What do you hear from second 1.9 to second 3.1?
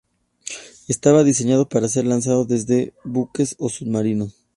lanzado desde